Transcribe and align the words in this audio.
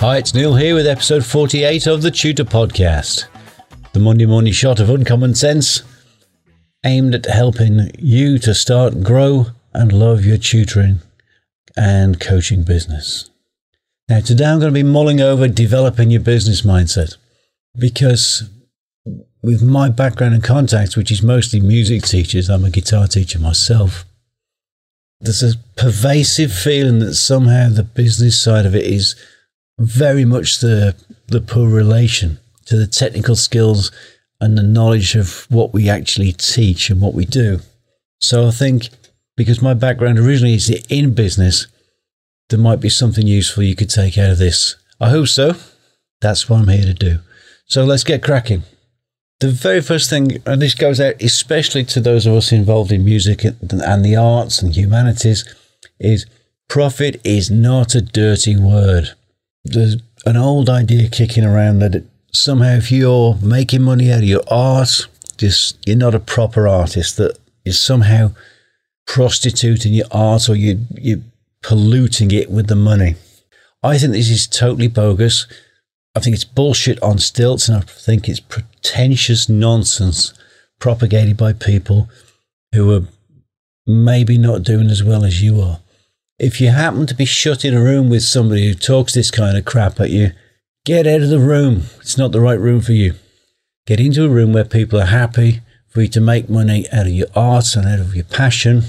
Hi, 0.00 0.16
it's 0.16 0.32
Neil 0.32 0.54
here 0.54 0.74
with 0.74 0.86
episode 0.86 1.26
48 1.26 1.86
of 1.86 2.00
the 2.00 2.10
Tutor 2.10 2.44
Podcast, 2.44 3.26
the 3.92 4.00
Monday 4.00 4.24
morning 4.24 4.54
shot 4.54 4.80
of 4.80 4.88
uncommon 4.88 5.34
sense 5.34 5.82
aimed 6.86 7.14
at 7.14 7.26
helping 7.26 7.90
you 7.98 8.38
to 8.38 8.54
start, 8.54 9.02
grow, 9.02 9.48
and 9.74 9.92
love 9.92 10.24
your 10.24 10.38
tutoring 10.38 11.00
and 11.76 12.18
coaching 12.18 12.62
business. 12.62 13.28
Now, 14.08 14.20
today 14.20 14.46
I'm 14.46 14.58
going 14.58 14.72
to 14.72 14.82
be 14.82 14.82
mulling 14.82 15.20
over 15.20 15.46
developing 15.48 16.10
your 16.10 16.22
business 16.22 16.62
mindset 16.62 17.18
because 17.78 18.48
with 19.42 19.62
my 19.62 19.90
background 19.90 20.32
and 20.32 20.42
contacts, 20.42 20.96
which 20.96 21.12
is 21.12 21.22
mostly 21.22 21.60
music 21.60 22.04
teachers, 22.04 22.48
I'm 22.48 22.64
a 22.64 22.70
guitar 22.70 23.06
teacher 23.06 23.38
myself. 23.38 24.06
There's 25.20 25.42
a 25.42 25.58
pervasive 25.76 26.54
feeling 26.54 27.00
that 27.00 27.16
somehow 27.16 27.68
the 27.68 27.82
business 27.82 28.42
side 28.42 28.64
of 28.64 28.74
it 28.74 28.86
is 28.86 29.14
very 29.80 30.24
much 30.24 30.60
the 30.60 30.94
the 31.26 31.40
poor 31.40 31.68
relation 31.68 32.38
to 32.66 32.76
the 32.76 32.86
technical 32.86 33.36
skills 33.36 33.90
and 34.40 34.56
the 34.56 34.62
knowledge 34.62 35.16
of 35.16 35.46
what 35.50 35.72
we 35.72 35.88
actually 35.88 36.32
teach 36.32 36.90
and 36.90 37.00
what 37.00 37.14
we 37.14 37.24
do. 37.24 37.60
So 38.20 38.46
I 38.46 38.50
think 38.50 38.88
because 39.36 39.62
my 39.62 39.74
background 39.74 40.18
originally 40.18 40.54
is 40.54 40.70
in 40.88 41.14
business, 41.14 41.66
there 42.48 42.58
might 42.58 42.80
be 42.80 42.88
something 42.88 43.26
useful 43.26 43.62
you 43.62 43.76
could 43.76 43.90
take 43.90 44.18
out 44.18 44.30
of 44.30 44.38
this. 44.38 44.76
I 45.00 45.10
hope 45.10 45.28
so. 45.28 45.54
That's 46.20 46.48
what 46.48 46.60
I'm 46.60 46.68
here 46.68 46.84
to 46.84 46.94
do. 46.94 47.18
So 47.66 47.84
let's 47.84 48.04
get 48.04 48.22
cracking 48.22 48.64
the 49.40 49.48
very 49.48 49.80
first 49.80 50.10
thing, 50.10 50.42
and 50.46 50.60
this 50.60 50.74
goes 50.74 51.00
out 51.00 51.20
especially 51.20 51.84
to 51.86 52.00
those 52.00 52.26
of 52.26 52.34
us 52.34 52.52
involved 52.52 52.92
in 52.92 53.04
music 53.04 53.42
and 53.44 54.04
the 54.04 54.16
arts 54.16 54.62
and 54.62 54.76
humanities, 54.76 55.44
is 55.98 56.26
profit 56.68 57.20
is 57.24 57.50
not 57.50 57.94
a 57.94 58.02
dirty 58.02 58.56
word. 58.56 59.14
There's 59.64 59.96
an 60.26 60.36
old 60.36 60.68
idea 60.68 61.08
kicking 61.08 61.44
around 61.44 61.80
that 61.80 62.04
somehow 62.32 62.76
if 62.76 62.90
you're 62.90 63.36
making 63.42 63.82
money 63.82 64.10
out 64.10 64.18
of 64.18 64.24
your 64.24 64.42
art, 64.48 65.06
just 65.36 65.78
you're 65.86 65.96
not 65.96 66.14
a 66.14 66.20
proper 66.20 66.68
artist. 66.68 67.16
That 67.16 67.38
is 67.64 67.80
somehow 67.80 68.32
prostituting 69.06 69.94
your 69.94 70.06
art 70.10 70.48
or 70.48 70.54
you 70.54 70.86
you're 70.94 71.20
polluting 71.62 72.30
it 72.30 72.50
with 72.50 72.68
the 72.68 72.76
money. 72.76 73.16
I 73.82 73.98
think 73.98 74.12
this 74.12 74.30
is 74.30 74.46
totally 74.46 74.88
bogus. 74.88 75.46
I 76.14 76.20
think 76.20 76.34
it's 76.34 76.44
bullshit 76.44 77.02
on 77.02 77.18
stilts, 77.18 77.68
and 77.68 77.78
I 77.78 77.80
think 77.80 78.28
it's 78.28 78.40
pretentious 78.40 79.48
nonsense 79.48 80.34
propagated 80.78 81.36
by 81.36 81.52
people 81.52 82.08
who 82.74 82.92
are 82.92 83.06
maybe 83.86 84.38
not 84.38 84.62
doing 84.62 84.88
as 84.88 85.04
well 85.04 85.24
as 85.24 85.42
you 85.42 85.60
are. 85.60 85.80
If 86.40 86.58
you 86.58 86.70
happen 86.70 87.06
to 87.06 87.14
be 87.14 87.26
shut 87.26 87.66
in 87.66 87.74
a 87.74 87.82
room 87.82 88.08
with 88.08 88.22
somebody 88.22 88.66
who 88.66 88.72
talks 88.72 89.12
this 89.12 89.30
kind 89.30 89.58
of 89.58 89.66
crap 89.66 90.00
at 90.00 90.08
you, 90.08 90.32
get 90.86 91.06
out 91.06 91.20
of 91.20 91.28
the 91.28 91.38
room. 91.38 91.82
It's 92.00 92.16
not 92.16 92.32
the 92.32 92.40
right 92.40 92.58
room 92.58 92.80
for 92.80 92.92
you. 92.92 93.12
Get 93.86 94.00
into 94.00 94.24
a 94.24 94.28
room 94.30 94.54
where 94.54 94.64
people 94.64 94.98
are 94.98 95.04
happy 95.04 95.60
for 95.90 96.00
you 96.00 96.08
to 96.08 96.20
make 96.20 96.48
money 96.48 96.86
out 96.90 97.06
of 97.06 97.12
your 97.12 97.26
art 97.36 97.76
and 97.76 97.86
out 97.86 97.98
of 97.98 98.14
your 98.14 98.24
passion. 98.24 98.84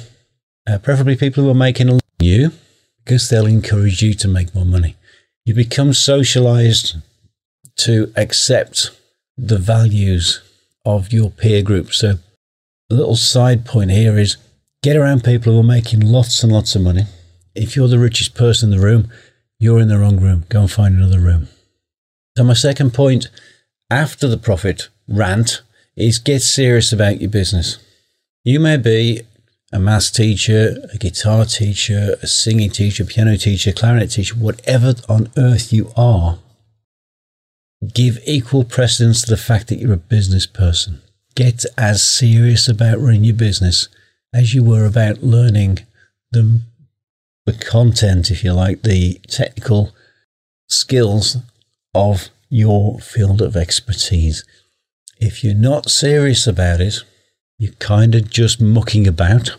Uh, 0.66 0.77
preferably 0.77 1.17
people 1.17 1.43
who 1.43 1.49
are 1.49 1.53
making 1.53 1.89
a 1.89 1.99
you 2.21 2.53
because 3.03 3.27
they'll 3.27 3.45
encourage 3.45 4.02
you 4.02 4.14
to 4.14 4.30
make 4.30 4.55
more 4.55 4.64
money. 4.64 4.95
You 5.43 5.53
become 5.53 5.92
socialized 5.92 6.95
to 7.80 8.14
accept 8.15 8.92
the 9.37 9.58
values 9.58 10.42
of 10.86 11.11
your 11.11 11.30
peer 11.30 11.64
group. 11.64 11.93
So, 11.93 12.20
a 12.89 12.93
little 12.93 13.17
side 13.17 13.65
point 13.65 13.92
here 13.92 14.17
is 14.17 14.37
get 14.81 14.95
around 14.95 15.26
people 15.26 15.52
who 15.52 15.59
are 15.59 15.64
making 15.64 15.99
lots 15.99 16.43
and 16.43 16.52
lots 16.53 16.76
of 16.76 16.83
money. 16.83 17.08
If 17.56 17.76
you're 17.76 17.88
the 17.88 18.00
richest 18.00 18.36
person 18.36 18.72
in 18.72 18.80
the 18.80 18.86
room, 18.86 19.10
you're 19.60 19.80
in 19.80 19.88
the 19.88 19.98
wrong 19.98 20.20
room. 20.20 20.45
Go 20.50 20.62
and 20.62 20.72
find 20.72 20.95
another 20.95 21.20
room. 21.20 21.48
So, 22.38 22.44
my 22.44 22.54
second 22.54 22.94
point 22.94 23.30
after 23.89 24.28
the 24.28 24.38
profit 24.38 24.89
rant 25.08 25.62
is 25.95 26.17
get 26.17 26.42
serious 26.42 26.94
about 26.94 27.22
your 27.22 27.30
business. 27.30 27.78
You 28.44 28.60
may 28.60 28.78
be 28.78 29.22
a 29.72 29.80
maths 29.80 30.12
teacher, 30.12 30.78
a 30.94 30.98
guitar 30.98 31.45
teacher, 31.45 32.17
a 32.22 32.28
singing 32.28 32.70
teacher, 32.70 33.06
piano 33.06 33.38
teacher, 33.38 33.72
clarinet 33.72 34.12
teacher, 34.12 34.36
whatever 34.36 34.95
on 35.08 35.30
earth 35.38 35.72
you 35.72 35.92
are, 35.95 36.39
give 37.94 38.20
equal 38.26 38.64
precedence 38.64 39.22
to 39.22 39.30
the 39.30 39.38
fact 39.38 39.68
that 39.68 39.80
you're 39.80 39.94
a 39.94 39.98
business 39.98 40.45
person. 40.45 41.02
Get 41.36 41.66
as 41.78 42.04
serious 42.04 42.68
about 42.68 43.00
running 43.00 43.23
your 43.23 43.36
business 43.36 43.88
as 44.33 44.54
you 44.54 44.64
were 44.64 44.86
about 44.86 45.23
learning 45.23 45.80
the, 46.32 46.62
the 47.45 47.53
content, 47.53 48.31
if 48.31 48.43
you 48.43 48.53
like, 48.53 48.83
the 48.83 49.19
technical 49.27 49.93
skills 50.67 51.37
of 51.93 52.29
your 52.49 52.99
field 52.99 53.41
of 53.41 53.55
expertise. 53.55 54.43
If 55.19 55.43
you're 55.43 55.53
not 55.53 55.89
serious 55.89 56.47
about 56.47 56.81
it, 56.81 57.03
you're 57.57 57.73
kind 57.73 58.15
of 58.15 58.29
just 58.29 58.61
mucking 58.61 59.07
about, 59.07 59.55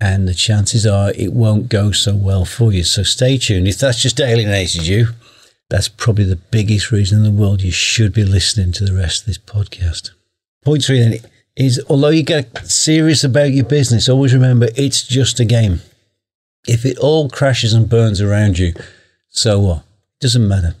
and 0.00 0.26
the 0.26 0.34
chances 0.34 0.84
are 0.86 1.12
it 1.12 1.32
won't 1.32 1.68
go 1.68 1.92
so 1.92 2.14
well 2.14 2.44
for 2.44 2.72
you. 2.72 2.82
So 2.82 3.02
stay 3.02 3.38
tuned. 3.38 3.68
If 3.68 3.78
that's 3.78 4.02
just 4.02 4.20
alienated 4.20 4.86
you, 4.86 5.08
that's 5.70 5.88
probably 5.88 6.24
the 6.24 6.36
biggest 6.36 6.90
reason 6.90 7.18
in 7.18 7.24
the 7.24 7.40
world 7.40 7.62
you 7.62 7.70
should 7.70 8.12
be 8.12 8.24
listening 8.24 8.72
to 8.72 8.84
the 8.84 8.94
rest 8.94 9.22
of 9.22 9.26
this 9.26 9.38
podcast. 9.38 10.10
Point 10.64 10.84
three 10.84 11.00
then 11.00 11.18
is 11.56 11.80
although 11.88 12.08
you 12.08 12.22
get 12.22 12.66
serious 12.66 13.22
about 13.22 13.52
your 13.52 13.64
business, 13.64 14.08
always 14.08 14.34
remember 14.34 14.68
it's 14.76 15.06
just 15.06 15.40
a 15.40 15.44
game. 15.44 15.80
If 16.66 16.84
it 16.86 16.98
all 16.98 17.28
crashes 17.28 17.72
and 17.72 17.88
burns 17.88 18.20
around 18.20 18.58
you, 18.58 18.74
so 19.28 19.60
what? 19.60 19.78
It 19.78 20.20
doesn't 20.20 20.48
matter. 20.48 20.74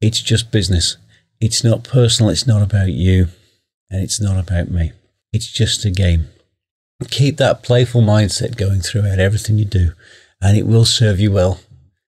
It's 0.00 0.20
just 0.20 0.50
business. 0.50 0.96
It's 1.40 1.62
not 1.62 1.84
personal. 1.84 2.30
It's 2.30 2.46
not 2.46 2.62
about 2.62 2.90
you. 2.90 3.28
And 3.90 4.02
it's 4.02 4.20
not 4.20 4.38
about 4.38 4.70
me. 4.70 4.92
It's 5.32 5.50
just 5.50 5.84
a 5.84 5.90
game. 5.90 6.28
Keep 7.08 7.38
that 7.38 7.62
playful 7.62 8.02
mindset 8.02 8.56
going 8.56 8.80
throughout 8.80 9.18
everything 9.18 9.56
you 9.56 9.64
do, 9.64 9.92
and 10.40 10.56
it 10.56 10.66
will 10.66 10.84
serve 10.84 11.18
you 11.18 11.32
well. 11.32 11.60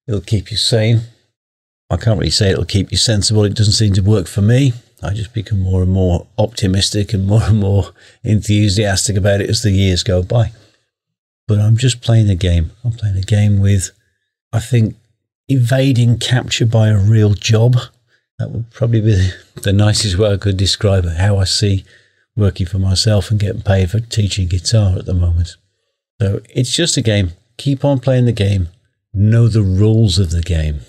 It'll 0.07 0.21
keep 0.21 0.51
you 0.51 0.57
sane. 0.57 1.03
I 1.89 1.97
can't 1.97 2.19
really 2.19 2.31
say 2.31 2.51
it'll 2.51 2.65
keep 2.65 2.91
you 2.91 2.99
sensible. 2.99 3.45
It 3.45 3.55
doesn't 3.55 3.73
seem 3.73 3.95
to 3.95 4.03
work 4.03 4.27
for 4.27 4.43
me. 4.43 4.73
I 5.03 5.15
just 5.15 5.33
become 5.33 5.61
more 5.61 5.83
and 5.83 5.91
more 5.91 6.27
optimistic 6.39 7.13
and 7.13 7.27
more 7.27 7.43
and 7.43 7.59
more 7.59 7.93
enthusiastic 8.23 9.17
about 9.17 9.41
it 9.41 9.51
as 9.51 9.63
the 9.63 9.71
years 9.71 10.03
go 10.03 10.23
by. 10.23 10.53
But 11.53 11.61
I'm 11.61 11.77
just 11.77 12.01
playing 12.01 12.31
a 12.31 12.35
game. 12.35 12.71
I'm 12.83 12.93
playing 12.93 13.19
a 13.19 13.21
game 13.23 13.61
with, 13.61 13.91
I 14.55 14.61
think, 14.61 14.97
evading 15.49 16.19
capture 16.19 16.65
by 16.65 16.89
a 16.89 16.99
real 16.99 17.35
job. 17.35 17.77
That 18.39 18.51
would 18.51 18.71
probably 18.71 19.03
be 19.03 19.31
the 19.61 19.75
nicest 19.75 20.17
way 20.17 20.33
I 20.33 20.39
could 20.39 20.57
describe 20.57 21.05
how 21.05 21.37
I 21.37 21.45
see 21.45 21.85
working 22.35 22.67
for 22.67 22.79
myself 22.79 23.31
and 23.31 23.39
getting 23.39 23.61
paid 23.61 23.91
for 23.91 24.01
teaching 24.01 24.49
guitar 24.49 24.97
at 24.97 25.05
the 25.05 25.13
moment. 25.13 25.57
So 26.21 26.41
it's 26.49 26.75
just 26.75 26.97
a 26.97 27.03
game. 27.03 27.33
Keep 27.59 27.85
on 27.85 28.01
playing 28.01 28.25
the 28.25 28.33
game. 28.33 28.69
Know 29.13 29.47
the 29.47 29.63
rules 29.63 30.19
of 30.19 30.31
the 30.31 30.41
game 30.41 30.81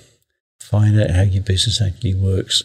find 0.74 1.00
out 1.00 1.12
how 1.12 1.22
your 1.22 1.44
business 1.44 1.80
actually 1.80 2.16
works, 2.16 2.64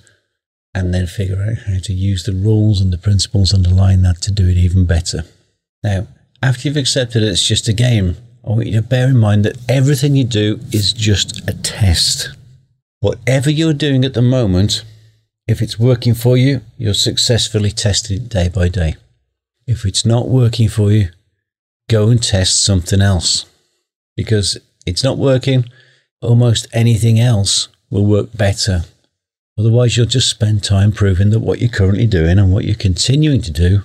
and 0.75 0.95
then 0.95 1.07
figure 1.07 1.43
out 1.43 1.59
how 1.67 1.79
to 1.79 1.93
use 1.93 2.23
the 2.23 2.33
rules 2.33 2.81
and 2.81 2.91
the 2.91 2.97
principles 2.97 3.53
underlying 3.53 4.01
that 4.01 4.23
to 4.23 4.33
do 4.33 4.49
it 4.49 4.57
even 4.57 4.87
better. 4.87 5.25
Now, 5.83 6.07
after 6.43 6.69
you've 6.69 6.77
accepted 6.77 7.23
it, 7.23 7.29
it's 7.29 7.47
just 7.47 7.69
a 7.69 7.73
game. 7.73 8.17
I 8.45 8.51
want 8.51 8.67
you 8.67 8.81
to 8.81 8.83
bear 8.83 9.09
in 9.09 9.17
mind 9.17 9.45
that 9.45 9.59
everything 9.69 10.17
you 10.17 10.25
do 10.25 10.61
is 10.73 10.93
just 10.93 11.49
a 11.49 11.53
test. 11.53 12.31
Whatever 13.01 13.51
you're 13.51 13.75
doing 13.75 14.05
at 14.05 14.15
the 14.15 14.23
moment, 14.23 14.85
if 15.47 15.61
it's 15.61 15.79
working 15.79 16.15
for 16.15 16.37
you, 16.37 16.63
you're 16.77 16.95
successfully 16.95 17.71
testing 17.71 18.19
it 18.19 18.29
day 18.29 18.49
by 18.49 18.69
day. 18.69 18.97
If 19.67 19.85
it's 19.85 20.07
not 20.07 20.29
working 20.29 20.69
for 20.69 20.91
you, 20.91 21.09
go 21.89 22.09
and 22.09 22.23
test 22.23 22.65
something 22.65 23.01
else. 23.01 23.45
Because 24.17 24.59
it's 24.87 25.05
not 25.05 25.19
working, 25.19 25.65
almost 26.23 26.67
anything 26.73 27.21
else 27.21 27.69
will 27.91 28.07
work 28.07 28.37
better. 28.37 28.85
Otherwise, 29.59 29.97
you'll 29.97 30.07
just 30.07 30.31
spend 30.31 30.63
time 30.63 30.93
proving 30.93 31.31
that 31.31 31.41
what 31.41 31.61
you're 31.61 31.69
currently 31.69 32.07
doing 32.07 32.39
and 32.39 32.53
what 32.53 32.65
you're 32.65 32.77
continuing 32.77 33.43
to 33.43 33.51
do 33.51 33.83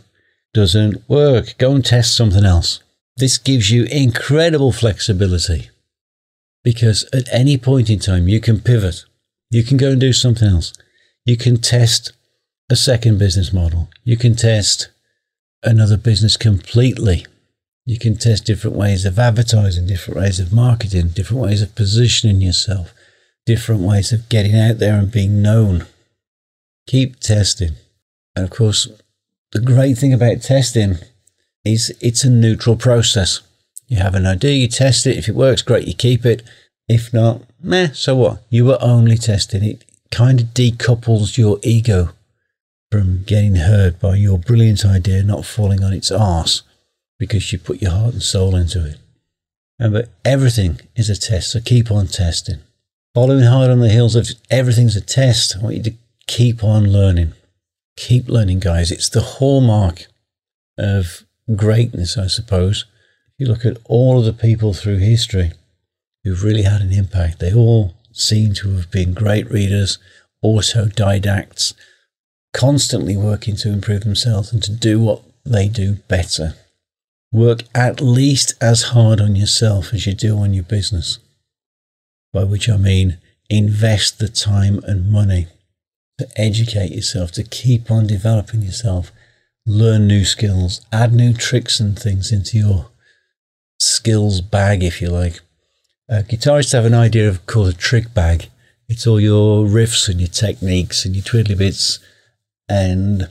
doesn't 0.54 1.08
work. 1.10 1.58
Go 1.58 1.74
and 1.76 1.86
test 1.86 2.16
something 2.16 2.46
else. 2.46 2.80
This 3.18 3.38
gives 3.38 3.72
you 3.72 3.86
incredible 3.86 4.72
flexibility 4.72 5.70
because 6.64 7.06
at 7.14 7.32
any 7.32 7.58
point 7.58 7.90
in 7.90 8.00
time, 8.00 8.28
you 8.28 8.40
can 8.40 8.60
pivot. 8.60 9.06
You 9.50 9.64
can 9.64 9.78
go 9.78 9.92
and 9.92 10.02
do 10.02 10.14
something 10.14 10.48
else. 10.48 10.74
You 11.26 11.38
can 11.38 11.58
test 11.58 12.14
a 12.70 12.76
second 12.76 13.20
business 13.20 13.54
model. 13.54 13.90
You 14.04 14.18
can 14.18 14.36
test 14.36 14.90
another 15.62 15.98
business 15.98 16.38
completely. 16.38 17.26
You 17.86 18.00
can 18.00 18.16
test 18.16 18.46
different 18.46 18.78
ways 18.78 19.06
of 19.06 19.20
advertising, 19.20 19.88
different 19.88 20.20
ways 20.20 20.40
of 20.40 20.54
marketing, 20.54 21.10
different 21.10 21.44
ways 21.44 21.62
of 21.62 21.76
positioning 21.76 22.42
yourself, 22.42 22.94
different 23.46 23.82
ways 23.82 24.12
of 24.12 24.30
getting 24.30 24.58
out 24.58 24.80
there 24.80 24.98
and 24.98 25.12
being 25.12 25.42
known. 25.42 25.86
Keep 26.88 27.20
testing. 27.20 27.74
And 28.36 28.46
of 28.46 28.52
course, 28.52 28.88
the 29.54 29.62
great 29.62 29.98
thing 29.98 30.14
about 30.14 30.42
testing 30.42 30.98
is 31.64 31.96
it's 32.02 32.24
a 32.24 32.30
neutral 32.30 32.76
process. 32.76 33.42
You 33.88 33.98
have 33.98 34.16
an 34.16 34.26
idea, 34.26 34.54
you 34.54 34.68
test 34.68 35.06
it. 35.06 35.18
If 35.18 35.30
it 35.30 35.36
works, 35.36 35.62
great, 35.62 35.88
you 35.88 35.94
keep 35.94 36.26
it. 36.26 36.42
If 36.88 37.14
not, 37.14 37.44
meh, 37.62 37.90
so 37.94 38.16
what? 38.16 38.44
You 38.50 38.66
were 38.66 38.80
only 38.82 39.18
testing 39.18 39.64
it. 39.64 39.86
Kind 40.12 40.42
of 40.42 40.48
decouples 40.48 41.38
your 41.38 41.60
ego 41.64 42.10
from 42.92 43.24
getting 43.24 43.56
hurt 43.56 44.00
by 44.00 44.16
your 44.16 44.38
brilliant 44.38 44.86
idea 44.86 45.24
not 45.24 45.46
falling 45.46 45.84
on 45.84 45.94
its 45.94 46.12
arse 46.12 46.64
because 47.18 47.54
you 47.54 47.60
put 47.60 47.82
your 47.82 47.92
heart 47.92 48.14
and 48.14 48.24
soul 48.24 48.56
into 48.56 48.86
it. 48.86 48.98
Remember, 49.80 50.08
everything 50.26 50.80
is 50.96 51.10
a 51.10 51.16
test, 51.16 51.52
so 51.52 51.60
keep 51.60 51.92
on 51.92 52.08
testing. 52.08 52.60
Following 53.14 53.44
hard 53.44 53.70
on 53.70 53.80
the 53.80 53.90
heels 53.90 54.16
of 54.16 54.30
everything's 54.50 54.96
a 54.96 55.02
test, 55.02 55.56
I 55.56 55.64
want 55.64 55.76
you 55.76 55.84
to 55.84 55.94
keep 56.28 56.64
on 56.64 56.92
learning. 56.92 57.34
Keep 57.96 58.28
learning, 58.28 58.60
guys. 58.60 58.92
It's 58.92 59.10
the 59.10 59.22
hallmark 59.22 60.08
of 60.78 61.26
greatness, 61.56 62.18
I 62.18 62.28
suppose. 62.28 62.86
If 63.28 63.34
you 63.40 63.48
look 63.48 63.66
at 63.66 63.78
all 63.86 64.20
of 64.20 64.26
the 64.26 64.34
people 64.34 64.74
through 64.74 64.98
history 64.98 65.52
who've 66.24 66.44
really 66.44 66.64
had 66.64 66.82
an 66.82 66.92
impact, 66.92 67.40
they 67.40 67.54
all 67.54 67.94
seem 68.12 68.54
to 68.54 68.76
have 68.76 68.92
been 68.92 69.14
great 69.14 69.50
readers, 69.50 70.00
autodidacts, 70.44 71.74
constantly 72.54 73.18
working 73.18 73.56
to 73.58 73.72
improve 73.72 74.04
themselves 74.04 74.54
and 74.54 74.62
to 74.64 74.72
do 74.72 75.00
what 75.00 75.22
they 75.46 75.68
do 75.68 75.96
better. 76.08 76.56
Work 77.32 77.64
at 77.74 78.00
least 78.00 78.54
as 78.62 78.84
hard 78.84 79.20
on 79.20 79.36
yourself 79.36 79.94
as 79.94 80.06
you 80.06 80.14
do 80.14 80.38
on 80.38 80.54
your 80.54 80.64
business. 80.64 81.20
By 82.32 82.44
which 82.44 82.70
I 82.70 82.78
mean 82.78 83.18
invest 83.50 84.20
the 84.20 84.30
time 84.30 84.80
and 84.84 85.12
money 85.12 85.48
to 86.20 86.28
educate 86.36 86.92
yourself, 86.92 87.32
to 87.34 87.44
keep 87.44 87.90
on 87.90 88.08
developing 88.08 88.62
yourself, 88.62 89.12
learn 89.66 90.08
new 90.08 90.26
skills, 90.26 90.86
add 90.92 91.14
new 91.14 91.34
tricks 91.34 91.80
and 91.80 91.98
things 91.98 92.32
into 92.32 92.58
your 92.58 92.90
skills 93.80 94.42
bag, 94.42 94.84
if 94.84 95.02
you 95.02 95.10
like. 95.10 95.40
Uh, 96.10 96.22
guitarists 96.22 96.74
have 96.74 96.86
an 96.86 96.94
idea 96.94 97.28
of 97.28 97.46
called 97.46 97.70
a 97.70 97.74
trick 97.74 98.14
bag. 98.14 98.50
It's 98.88 99.08
all 99.08 99.20
your 99.20 99.66
riffs 99.66 100.10
and 100.10 100.20
your 100.20 100.30
techniques 100.30 101.06
and 101.06 101.16
your 101.16 101.24
twiddly 101.24 101.58
bits 101.58 102.00
and 102.70 103.30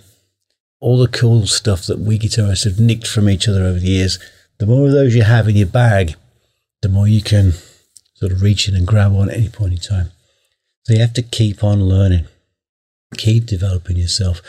all 0.81 0.99
the 0.99 1.09
cool 1.09 1.47
stuff 1.47 1.87
that 1.87 2.01
we 2.01 2.19
guitarists 2.19 2.65
have 2.65 2.81
nicked 2.81 3.07
from 3.07 3.29
each 3.29 3.49
other 3.49 3.63
over 3.63 3.79
the 3.79 3.87
years. 3.87 4.19
The 4.59 4.67
more 4.67 4.87
of 4.87 4.93
those 4.93 5.15
you 5.15 5.23
have 5.23 5.49
in 5.49 5.57
your 5.57 5.69
bag, 5.69 6.17
the 6.81 6.89
more 6.89 7.07
you 7.07 7.23
can 7.23 7.53
sort 8.15 8.33
of 8.33 8.43
reach 8.43 8.69
in 8.69 8.75
and 8.75 8.87
grab 8.87 9.15
on 9.15 9.31
at 9.31 9.37
any 9.37 9.49
point 9.49 9.73
in 9.73 9.79
time. 9.79 10.11
So 10.85 10.95
you 10.95 11.01
have 11.01 11.15
to 11.15 11.23
keep 11.23 11.63
on 11.63 11.85
learning, 11.85 12.27
keep 13.17 13.47
developing 13.47 13.97
yourself, 13.97 14.41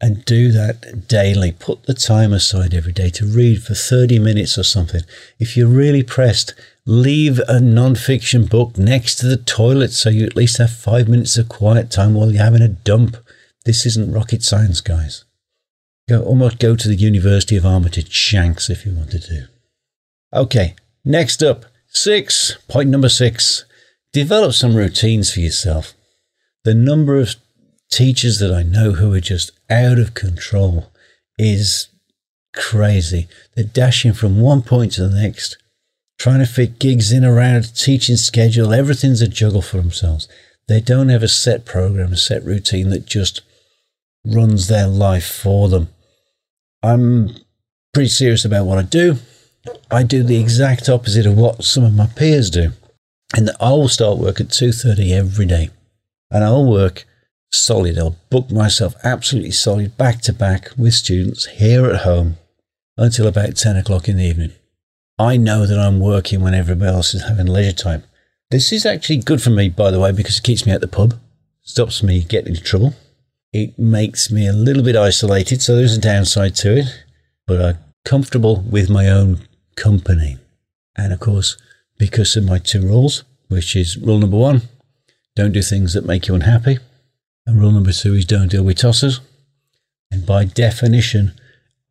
and 0.00 0.24
do 0.24 0.50
that 0.52 1.06
daily. 1.08 1.52
Put 1.52 1.84
the 1.84 1.94
time 1.94 2.32
aside 2.32 2.72
every 2.72 2.92
day 2.92 3.10
to 3.10 3.26
read 3.26 3.62
for 3.62 3.74
30 3.74 4.18
minutes 4.18 4.56
or 4.56 4.62
something. 4.62 5.02
If 5.38 5.56
you're 5.56 5.68
really 5.68 6.02
pressed, 6.02 6.54
leave 6.86 7.38
a 7.46 7.60
non-fiction 7.60 8.46
book 8.46 8.78
next 8.78 9.16
to 9.16 9.26
the 9.26 9.36
toilet 9.36 9.92
so 9.92 10.08
you 10.08 10.24
at 10.24 10.36
least 10.36 10.58
have 10.58 10.70
five 10.70 11.08
minutes 11.08 11.36
of 11.36 11.48
quiet 11.48 11.90
time 11.90 12.14
while 12.14 12.32
you're 12.32 12.42
having 12.42 12.62
a 12.62 12.68
dump. 12.68 13.16
This 13.66 13.84
isn't 13.84 14.12
rocket 14.12 14.42
science, 14.42 14.80
guys. 14.80 15.24
Go 16.08 16.22
almost 16.22 16.58
go 16.58 16.74
to 16.74 16.88
the 16.88 16.96
University 16.96 17.56
of 17.56 17.66
Armitage 17.66 18.12
Shanks 18.12 18.70
if 18.70 18.86
you 18.86 18.94
want 18.94 19.10
to 19.10 19.20
do. 19.20 19.44
Okay, 20.32 20.74
next 21.04 21.42
up, 21.42 21.66
six, 21.88 22.56
point 22.68 22.88
number 22.88 23.08
six. 23.08 23.64
Develop 24.12 24.54
some 24.54 24.74
routines 24.74 25.32
for 25.32 25.40
yourself. 25.40 25.94
The 26.64 26.74
number 26.74 27.16
of 27.18 27.36
teachers 27.90 28.38
that 28.38 28.52
I 28.52 28.62
know 28.62 28.92
who 28.92 29.12
are 29.14 29.20
just 29.20 29.52
out 29.68 29.98
of 29.98 30.14
control 30.14 30.90
is 31.38 31.88
crazy. 32.54 33.28
They're 33.54 33.64
dashing 33.64 34.12
from 34.12 34.40
one 34.40 34.62
point 34.62 34.92
to 34.92 35.08
the 35.08 35.20
next, 35.20 35.56
trying 36.18 36.40
to 36.40 36.46
fit 36.46 36.78
gigs 36.78 37.12
in 37.12 37.24
around 37.24 37.74
teaching 37.74 38.16
schedule. 38.16 38.72
Everything's 38.72 39.22
a 39.22 39.28
juggle 39.28 39.62
for 39.62 39.78
themselves. 39.78 40.28
They 40.68 40.80
don't 40.80 41.08
have 41.08 41.22
a 41.22 41.28
set 41.28 41.64
program, 41.64 42.12
a 42.12 42.16
set 42.16 42.44
routine 42.44 42.90
that 42.90 43.06
just 43.06 43.42
runs 44.24 44.68
their 44.68 44.86
life 44.86 45.26
for 45.26 45.68
them. 45.68 45.88
I'm 46.82 47.30
pretty 47.92 48.08
serious 48.08 48.44
about 48.44 48.66
what 48.66 48.78
I 48.78 48.82
do. 48.82 49.16
I 49.90 50.02
do 50.04 50.22
the 50.22 50.40
exact 50.40 50.88
opposite 50.88 51.26
of 51.26 51.36
what 51.36 51.64
some 51.64 51.84
of 51.84 51.94
my 51.94 52.06
peers 52.06 52.50
do. 52.50 52.70
And 53.36 53.50
I 53.60 53.70
will 53.70 53.88
start 53.88 54.18
work 54.18 54.40
at 54.40 54.48
2.30 54.48 55.10
every 55.10 55.46
day. 55.46 55.70
And 56.30 56.44
I'll 56.44 56.70
work 56.70 57.04
solid. 57.50 57.98
I'll 57.98 58.16
book 58.30 58.50
myself 58.50 58.94
absolutely 59.04 59.50
solid 59.50 59.96
back 59.96 60.20
to 60.22 60.32
back 60.32 60.70
with 60.76 60.94
students 60.94 61.46
here 61.46 61.86
at 61.86 62.02
home 62.02 62.36
until 62.96 63.26
about 63.26 63.56
10 63.56 63.76
o'clock 63.76 64.08
in 64.08 64.16
the 64.16 64.24
evening. 64.24 64.52
I 65.18 65.36
know 65.36 65.66
that 65.66 65.78
I'm 65.78 66.00
working 66.00 66.40
when 66.40 66.54
everybody 66.54 66.90
else 66.90 67.14
is 67.14 67.24
having 67.24 67.46
leisure 67.46 67.72
time. 67.72 68.04
This 68.50 68.72
is 68.72 68.86
actually 68.86 69.18
good 69.18 69.42
for 69.42 69.50
me, 69.50 69.68
by 69.68 69.90
the 69.90 70.00
way, 70.00 70.12
because 70.12 70.38
it 70.38 70.44
keeps 70.44 70.66
me 70.66 70.72
at 70.72 70.80
the 70.80 70.88
pub, 70.88 71.14
stops 71.62 72.02
me 72.02 72.22
getting 72.22 72.54
into 72.54 72.62
trouble. 72.62 72.94
It 73.52 73.78
makes 73.78 74.30
me 74.30 74.46
a 74.46 74.52
little 74.52 74.82
bit 74.82 74.96
isolated, 74.96 75.60
so 75.60 75.76
there's 75.76 75.96
a 75.96 76.00
downside 76.00 76.56
to 76.56 76.78
it, 76.78 77.04
but 77.46 77.60
I'm 77.60 77.78
comfortable 78.04 78.64
with 78.68 78.88
my 78.88 79.08
own 79.08 79.40
company. 79.76 80.38
And 80.96 81.12
of 81.12 81.20
course, 81.20 81.56
because 81.98 82.34
of 82.36 82.44
my 82.44 82.58
two 82.58 82.82
rules, 82.82 83.24
which 83.48 83.76
is 83.76 83.96
rule 83.98 84.18
number 84.18 84.36
one, 84.36 84.62
don't 85.36 85.52
do 85.52 85.62
things 85.62 85.92
that 85.94 86.06
make 86.06 86.28
you 86.28 86.34
unhappy. 86.34 86.78
And 87.46 87.60
rule 87.60 87.72
number 87.72 87.92
two 87.92 88.14
is 88.14 88.24
don't 88.24 88.48
deal 88.48 88.62
with 88.62 88.78
tossers. 88.78 89.20
And 90.10 90.26
by 90.26 90.44
definition, 90.44 91.32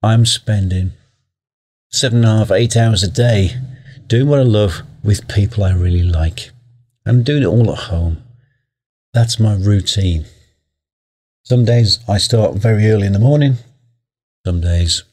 I'm 0.03 0.25
spending 0.25 0.91
seven 1.89 2.19
and 2.19 2.27
a 2.27 2.37
half, 2.37 2.51
eight 2.51 2.77
hours 2.77 3.03
a 3.03 3.09
day 3.09 3.55
doing 4.07 4.27
what 4.27 4.39
I 4.39 4.43
love 4.43 4.81
with 5.03 5.27
people 5.27 5.63
I 5.63 5.73
really 5.73 6.03
like. 6.03 6.51
I'm 7.05 7.23
doing 7.23 7.43
it 7.43 7.47
all 7.47 7.71
at 7.71 7.89
home. 7.89 8.23
That's 9.13 9.39
my 9.39 9.55
routine. 9.55 10.25
Some 11.43 11.65
days 11.65 11.99
I 12.07 12.17
start 12.17 12.55
very 12.55 12.87
early 12.91 13.07
in 13.07 13.13
the 13.13 13.19
morning. 13.19 13.55
Some 14.45 14.61
days 14.61 15.03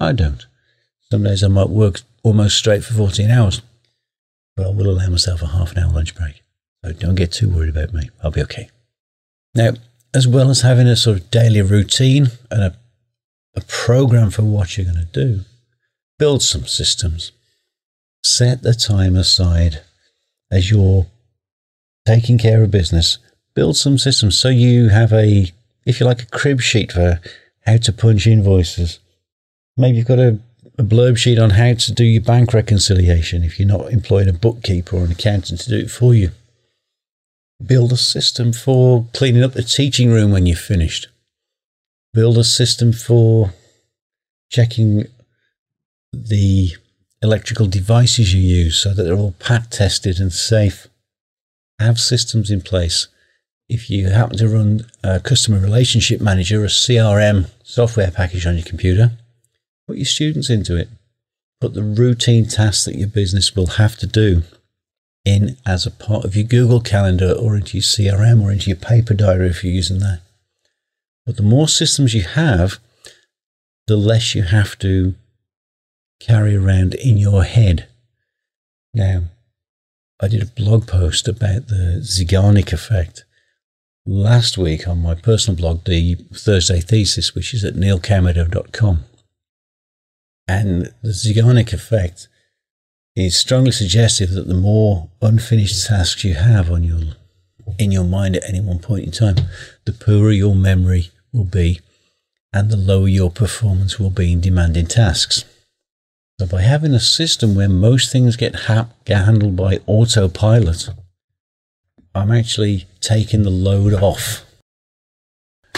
I 0.00 0.12
don't. 0.12 0.46
Some 1.10 1.22
days 1.22 1.44
I 1.44 1.48
might 1.48 1.68
work 1.68 2.00
almost 2.22 2.56
straight 2.56 2.82
for 2.82 2.94
14 2.94 3.30
hours. 3.30 3.62
But 4.56 4.66
I 4.66 4.70
will 4.70 4.90
allow 4.90 5.08
myself 5.08 5.42
a 5.42 5.48
half 5.48 5.72
an 5.72 5.82
hour 5.82 5.92
lunch 5.92 6.14
break. 6.14 6.42
So 6.84 6.92
don't 6.92 7.14
get 7.14 7.32
too 7.32 7.48
worried 7.48 7.68
about 7.68 7.92
me. 7.92 8.08
I'll 8.22 8.30
be 8.30 8.42
okay. 8.42 8.70
Now, 9.56 9.72
as 10.12 10.28
well 10.28 10.50
as 10.50 10.60
having 10.60 10.86
a 10.86 10.96
sort 10.96 11.16
of 11.16 11.30
daily 11.30 11.62
routine 11.62 12.28
and 12.50 12.62
a, 12.62 12.76
a 13.56 13.62
program 13.62 14.30
for 14.30 14.42
what 14.42 14.76
you're 14.76 14.84
going 14.84 14.98
to 14.98 15.04
do, 15.06 15.40
build 16.18 16.42
some 16.42 16.66
systems. 16.66 17.32
Set 18.22 18.62
the 18.62 18.74
time 18.74 19.16
aside 19.16 19.80
as 20.50 20.70
you're 20.70 21.06
taking 22.04 22.36
care 22.36 22.62
of 22.62 22.70
business. 22.70 23.16
Build 23.54 23.78
some 23.78 23.96
systems 23.96 24.38
so 24.38 24.50
you 24.50 24.90
have 24.90 25.12
a, 25.12 25.50
if 25.86 26.00
you 26.00 26.06
like, 26.06 26.22
a 26.22 26.26
crib 26.26 26.60
sheet 26.60 26.92
for 26.92 27.18
how 27.64 27.78
to 27.78 27.92
punch 27.94 28.26
invoices. 28.26 28.98
Maybe 29.78 29.96
you've 29.96 30.06
got 30.06 30.18
a, 30.18 30.38
a 30.78 30.82
blurb 30.82 31.16
sheet 31.16 31.38
on 31.38 31.50
how 31.50 31.72
to 31.72 31.92
do 31.92 32.04
your 32.04 32.22
bank 32.22 32.52
reconciliation 32.52 33.42
if 33.42 33.58
you're 33.58 33.66
not 33.66 33.90
employing 33.90 34.28
a 34.28 34.34
bookkeeper 34.34 34.96
or 34.96 35.04
an 35.04 35.12
accountant 35.12 35.60
to 35.60 35.70
do 35.70 35.78
it 35.78 35.90
for 35.90 36.14
you 36.14 36.32
Build 37.64 37.92
a 37.92 37.96
system 37.96 38.52
for 38.52 39.06
cleaning 39.14 39.42
up 39.42 39.54
the 39.54 39.62
teaching 39.62 40.10
room 40.10 40.30
when 40.30 40.44
you've 40.44 40.58
finished. 40.58 41.08
Build 42.12 42.36
a 42.36 42.44
system 42.44 42.92
for 42.92 43.54
checking 44.50 45.06
the 46.12 46.70
electrical 47.22 47.66
devices 47.66 48.34
you 48.34 48.40
use 48.40 48.78
so 48.78 48.92
that 48.92 49.02
they're 49.02 49.16
all 49.16 49.34
pat 49.38 49.70
tested 49.70 50.20
and 50.20 50.32
safe. 50.32 50.86
Have 51.78 51.98
systems 51.98 52.50
in 52.50 52.60
place. 52.60 53.08
If 53.68 53.90
you 53.90 54.10
happen 54.10 54.36
to 54.38 54.48
run 54.48 54.86
a 55.02 55.18
customer 55.18 55.58
relationship 55.58 56.20
manager, 56.20 56.62
a 56.62 56.68
CRM 56.68 57.50
software 57.64 58.10
package 58.10 58.46
on 58.46 58.56
your 58.56 58.64
computer, 58.64 59.12
put 59.86 59.96
your 59.96 60.06
students 60.06 60.50
into 60.50 60.76
it. 60.76 60.88
Put 61.60 61.74
the 61.74 61.82
routine 61.82 62.46
tasks 62.46 62.84
that 62.84 62.96
your 62.96 63.08
business 63.08 63.56
will 63.56 63.66
have 63.66 63.96
to 63.96 64.06
do 64.06 64.42
in 65.26 65.56
as 65.66 65.84
a 65.84 65.90
part 65.90 66.24
of 66.24 66.36
your 66.36 66.46
Google 66.46 66.80
Calendar 66.80 67.32
or 67.32 67.56
into 67.56 67.76
your 67.76 67.82
CRM 67.82 68.42
or 68.42 68.52
into 68.52 68.68
your 68.68 68.76
paper 68.76 69.12
diary 69.12 69.48
if 69.48 69.64
you're 69.64 69.72
using 69.72 69.98
that. 69.98 70.20
But 71.26 71.36
the 71.36 71.42
more 71.42 71.68
systems 71.68 72.14
you 72.14 72.22
have, 72.22 72.78
the 73.88 73.96
less 73.96 74.34
you 74.34 74.44
have 74.44 74.78
to 74.78 75.16
carry 76.20 76.56
around 76.56 76.94
in 76.94 77.18
your 77.18 77.42
head. 77.42 77.88
Now, 78.94 79.24
I 80.20 80.28
did 80.28 80.42
a 80.42 80.46
blog 80.46 80.86
post 80.86 81.28
about 81.28 81.66
the 81.66 82.00
Zeigarnik 82.00 82.72
effect, 82.72 83.24
last 84.06 84.56
week 84.56 84.86
on 84.86 85.02
my 85.02 85.14
personal 85.14 85.58
blog, 85.58 85.84
the 85.84 86.14
Thursday 86.32 86.80
Thesis, 86.80 87.34
which 87.34 87.52
is 87.52 87.64
at 87.64 87.74
neilcamedo.com. 87.74 89.04
And 90.48 90.92
the 91.02 91.10
Zeigarnik 91.10 91.72
effect 91.72 92.28
is 93.16 93.36
strongly 93.36 93.72
suggestive 93.72 94.30
that 94.30 94.46
the 94.46 94.54
more 94.54 95.08
unfinished 95.22 95.86
tasks 95.86 96.22
you 96.22 96.34
have 96.34 96.70
on 96.70 96.84
your 96.84 97.00
in 97.78 97.90
your 97.90 98.04
mind 98.04 98.36
at 98.36 98.48
any 98.48 98.60
one 98.60 98.78
point 98.78 99.04
in 99.04 99.10
time, 99.10 99.36
the 99.84 99.92
poorer 99.92 100.30
your 100.30 100.54
memory 100.54 101.10
will 101.32 101.44
be 101.44 101.80
and 102.52 102.70
the 102.70 102.76
lower 102.76 103.08
your 103.08 103.30
performance 103.30 103.98
will 103.98 104.10
be 104.10 104.32
in 104.32 104.40
demanding 104.40 104.86
tasks. 104.86 105.44
So 106.38 106.46
by 106.46 106.62
having 106.62 106.94
a 106.94 107.00
system 107.00 107.54
where 107.54 107.68
most 107.68 108.12
things 108.12 108.36
get, 108.36 108.54
ha- 108.54 108.88
get 109.04 109.24
handled 109.24 109.56
by 109.56 109.80
autopilot, 109.86 110.90
I'm 112.14 112.30
actually 112.30 112.86
taking 113.00 113.42
the 113.42 113.50
load 113.50 113.94
off 113.94 114.44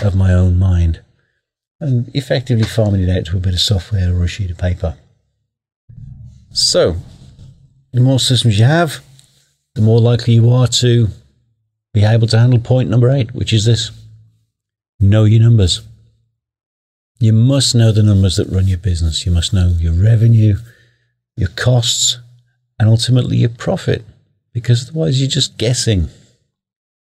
of 0.03 0.15
my 0.15 0.33
own 0.33 0.59
mind 0.59 1.01
and 1.81 2.11
effectively 2.15 2.65
farming 2.65 3.03
it 3.03 3.17
out 3.17 3.27
to 3.27 3.37
a 3.37 3.41
bit 3.41 3.55
of 3.55 3.61
software 3.61 4.15
or 4.15 4.25
a 4.25 4.29
sheet 4.29 4.51
of 4.51 4.59
paper. 4.59 4.97
So, 6.53 6.97
the 7.93 8.01
more 8.01 8.21
systems 8.21 8.59
you 8.59 8.65
have, 8.65 9.03
the 9.75 9.83
more 9.83 10.01
likely 10.01 10.35
you 10.35 10.51
are 10.51 10.67
to 10.67 11.09
be 11.95 12.05
able 12.05 12.27
to 12.29 12.39
handle 12.39 12.59
point 12.59 12.91
number 12.91 13.11
eight, 13.11 13.35
which 13.35 13.53
is 13.53 13.65
this 13.65 13.91
know 15.01 15.25
your 15.25 15.43
numbers. 15.43 15.83
You 17.21 17.33
must 17.33 17.75
know 17.75 17.91
the 17.91 18.03
numbers 18.03 18.37
that 18.37 18.49
run 18.49 18.69
your 18.69 18.79
business. 18.79 19.27
You 19.27 19.33
must 19.33 19.53
know 19.53 19.75
your 19.79 19.93
revenue, 19.93 20.59
your 21.37 21.49
costs, 21.51 22.19
and 22.79 22.89
ultimately 22.89 23.39
your 23.39 23.49
profit, 23.49 24.05
because 24.53 24.89
otherwise 24.89 25.21
you're 25.21 25.31
just 25.31 25.59
guessing. 25.59 26.09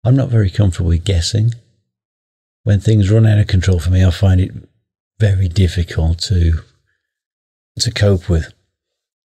I'm 0.03 0.15
not 0.15 0.29
very 0.29 0.49
comfortable 0.49 0.89
with 0.89 1.03
guessing. 1.03 1.53
When 2.63 2.79
things 2.79 3.09
run 3.09 3.25
out 3.25 3.39
of 3.39 3.47
control 3.47 3.79
for 3.79 3.89
me, 3.89 4.05
I 4.05 4.11
find 4.11 4.41
it 4.41 4.51
very 5.19 5.47
difficult 5.47 6.19
to 6.19 6.61
to 7.79 7.91
cope 7.91 8.29
with. 8.29 8.53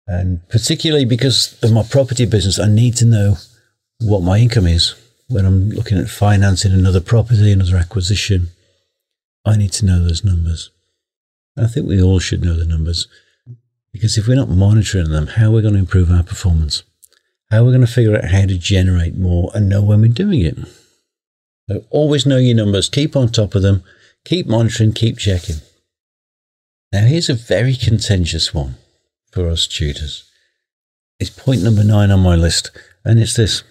And 0.07 0.47
particularly 0.49 1.05
because 1.05 1.57
of 1.61 1.73
my 1.73 1.83
property 1.83 2.25
business, 2.25 2.59
I 2.59 2.67
need 2.67 2.95
to 2.97 3.05
know 3.05 3.35
what 3.99 4.23
my 4.23 4.37
income 4.37 4.67
is 4.67 4.95
when 5.27 5.45
I'm 5.45 5.69
looking 5.69 5.97
at 5.97 6.09
financing 6.09 6.71
another 6.71 7.01
property, 7.01 7.51
another 7.51 7.75
acquisition. 7.75 8.49
I 9.45 9.57
need 9.57 9.73
to 9.73 9.85
know 9.85 10.01
those 10.01 10.23
numbers. 10.23 10.69
I 11.57 11.67
think 11.67 11.87
we 11.87 12.01
all 12.01 12.19
should 12.19 12.43
know 12.43 12.55
the 12.55 12.65
numbers 12.65 13.07
because 13.91 14.17
if 14.17 14.27
we're 14.27 14.35
not 14.35 14.49
monitoring 14.49 15.09
them, 15.09 15.27
how 15.27 15.47
are 15.47 15.51
we 15.51 15.61
going 15.61 15.73
to 15.73 15.79
improve 15.79 16.11
our 16.11 16.23
performance? 16.23 16.83
How 17.49 17.61
are 17.61 17.63
we 17.65 17.71
going 17.71 17.85
to 17.85 17.91
figure 17.91 18.15
out 18.15 18.25
how 18.25 18.45
to 18.45 18.57
generate 18.57 19.17
more 19.17 19.51
and 19.53 19.67
know 19.67 19.81
when 19.81 20.01
we're 20.01 20.09
doing 20.09 20.41
it? 20.41 20.57
So 21.69 21.83
always 21.89 22.25
know 22.25 22.37
your 22.37 22.55
numbers, 22.55 22.89
keep 22.89 23.15
on 23.15 23.29
top 23.29 23.55
of 23.55 23.61
them, 23.61 23.83
keep 24.23 24.47
monitoring, 24.47 24.93
keep 24.93 25.17
checking. 25.17 25.57
Now, 26.91 27.05
here's 27.05 27.29
a 27.29 27.33
very 27.33 27.75
contentious 27.75 28.53
one 28.53 28.75
for 29.31 29.49
us 29.49 29.67
tutors. 29.67 30.29
It's 31.19 31.29
point 31.29 31.63
number 31.63 31.83
nine 31.83 32.11
on 32.11 32.19
my 32.19 32.35
list, 32.35 32.71
and 33.03 33.19
it's 33.19 33.35
this 33.35 33.63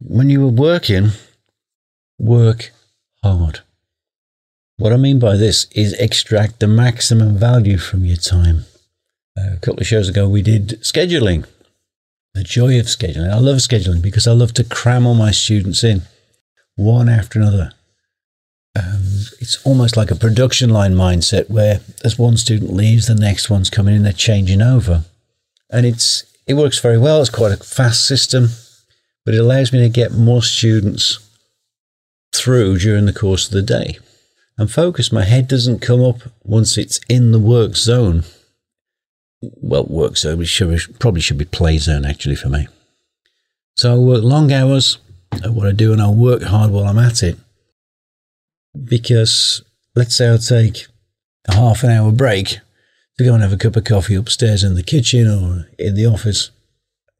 when 0.00 0.30
you 0.30 0.44
are 0.44 0.50
working, 0.50 1.10
work 2.18 2.72
hard. 3.22 3.60
What 4.78 4.92
I 4.92 4.96
mean 4.96 5.18
by 5.18 5.36
this 5.36 5.66
is 5.72 5.92
extract 5.94 6.60
the 6.60 6.66
maximum 6.66 7.36
value 7.36 7.78
from 7.78 8.04
your 8.04 8.16
time. 8.16 8.64
Uh, 9.38 9.52
a 9.54 9.56
couple 9.58 9.80
of 9.80 9.86
shows 9.86 10.08
ago, 10.08 10.28
we 10.28 10.42
did 10.42 10.80
scheduling. 10.82 11.46
The 12.34 12.42
joy 12.42 12.80
of 12.80 12.86
scheduling. 12.86 13.30
I 13.30 13.38
love 13.38 13.58
scheduling 13.58 14.02
because 14.02 14.26
I 14.26 14.32
love 14.32 14.54
to 14.54 14.64
cram 14.64 15.06
all 15.06 15.14
my 15.14 15.30
students 15.30 15.84
in 15.84 16.02
one 16.74 17.08
after 17.08 17.38
another. 17.38 17.72
Um, 18.74 19.02
it's 19.40 19.64
almost 19.66 19.96
like 19.96 20.10
a 20.10 20.16
production 20.16 20.70
line 20.70 20.94
mindset 20.94 21.50
where 21.50 21.80
as 22.04 22.18
one 22.18 22.36
student 22.36 22.72
leaves, 22.72 23.06
the 23.06 23.14
next 23.14 23.50
one's 23.50 23.68
coming 23.68 23.94
in, 23.94 24.02
they're 24.02 24.12
changing 24.12 24.62
over. 24.62 25.04
And 25.70 25.84
it's 25.84 26.24
it 26.46 26.54
works 26.54 26.78
very 26.78 26.98
well. 26.98 27.20
It's 27.20 27.30
quite 27.30 27.52
a 27.52 27.56
fast 27.56 28.06
system, 28.06 28.48
but 29.24 29.34
it 29.34 29.38
allows 29.38 29.72
me 29.72 29.80
to 29.80 29.88
get 29.88 30.12
more 30.12 30.42
students 30.42 31.18
through 32.34 32.78
during 32.78 33.04
the 33.04 33.12
course 33.12 33.46
of 33.46 33.52
the 33.52 33.62
day 33.62 33.98
and 34.58 34.70
focus. 34.70 35.12
My 35.12 35.24
head 35.24 35.48
doesn't 35.48 35.80
come 35.80 36.02
up 36.02 36.22
once 36.42 36.78
it's 36.78 37.00
in 37.08 37.32
the 37.32 37.38
work 37.38 37.76
zone. 37.76 38.24
Well, 39.40 39.84
work 39.84 40.16
zone, 40.16 40.40
it 40.40 40.46
should, 40.46 40.98
probably 40.98 41.20
should 41.20 41.38
be 41.38 41.44
play 41.44 41.78
zone 41.78 42.04
actually 42.04 42.36
for 42.36 42.48
me. 42.48 42.68
So 43.76 43.94
I 43.94 43.98
work 43.98 44.22
long 44.22 44.52
hours 44.52 44.98
at 45.32 45.50
what 45.50 45.66
I 45.66 45.72
do 45.72 45.92
and 45.92 46.00
I'll 46.00 46.14
work 46.14 46.42
hard 46.42 46.70
while 46.70 46.86
I'm 46.86 46.98
at 46.98 47.22
it. 47.22 47.38
Because 48.84 49.62
let's 49.94 50.16
say 50.16 50.28
I'll 50.28 50.38
take 50.38 50.86
a 51.48 51.54
half 51.54 51.82
an 51.82 51.90
hour 51.90 52.12
break 52.12 52.58
to 53.18 53.24
go 53.24 53.34
and 53.34 53.42
have 53.42 53.52
a 53.52 53.58
cup 53.58 53.76
of 53.76 53.84
coffee 53.84 54.14
upstairs 54.14 54.64
in 54.64 54.74
the 54.74 54.82
kitchen 54.82 55.26
or 55.26 55.68
in 55.78 55.94
the 55.94 56.06
office. 56.06 56.50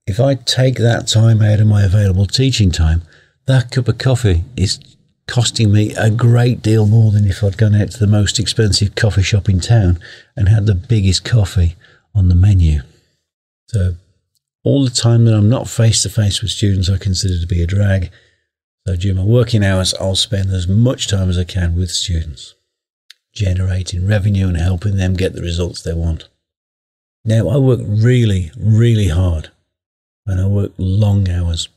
If 0.07 0.19
I 0.19 0.35
take 0.35 0.77
that 0.77 1.07
time 1.07 1.43
out 1.43 1.61
of 1.61 1.67
my 1.67 1.85
available 1.85 2.27
teaching 2.27 2.71
time, 2.71 3.03
that 3.47 3.71
cup 3.71 3.89
of 3.89 3.99
coffee 3.99 4.45
is 4.57 4.81
costing 5.27 5.73
me 5.73 5.95
a 5.95 6.11
great 6.11 6.63
deal 6.63 6.87
more 6.87 7.11
than 7.11 7.27
if 7.27 7.43
I'd 7.43 7.57
gone 7.57 7.75
out 7.75 7.91
to 7.93 7.99
the 7.99 8.07
most 8.07 8.39
expensive 8.39 8.95
coffee 8.95 9.23
shop 9.23 9.49
in 9.49 9.61
town 9.61 9.99
and 10.37 10.49
had 10.49 10.67
the 10.67 10.75
biggest 10.75 11.25
coffee 11.25 11.77
on 12.15 12.29
the 12.29 12.35
menu. 12.35 12.81
So, 13.69 13.97
all 14.65 14.85
the 14.85 14.91
time 14.91 15.25
that 15.25 15.35
I'm 15.35 15.49
not 15.49 15.69
face 15.69 16.03
to 16.03 16.09
face 16.09 16.43
with 16.43 16.51
students, 16.51 16.91
I 16.91 16.99
consider 16.99 17.41
to 17.41 17.47
be 17.47 17.63
a 17.63 17.67
drag. 17.67 18.11
So, 18.87 18.97
during 18.97 19.19
my 19.19 19.25
working 19.25 19.65
hours, 19.65 19.95
I'll 19.95 20.17
spend 20.17 20.51
as 20.51 20.67
much 20.67 21.09
time 21.09 21.31
as 21.31 21.39
I 21.39 21.45
can 21.45 21.77
with 21.77 21.91
students, 21.91 22.55
generating 23.33 24.07
revenue 24.07 24.49
and 24.49 24.57
helping 24.57 24.97
them 24.97 25.15
get 25.15 25.35
the 25.35 25.43
results 25.43 25.83
they 25.83 25.95
want. 25.95 26.29
Now, 27.25 27.49
I 27.49 27.59
work 27.59 27.81
really, 27.85 28.51
really 28.57 29.09
hard 29.09 29.51
and 30.27 30.41
I 30.41 30.47
work 30.47 30.73
long 30.79 31.29
hours. 31.29 31.69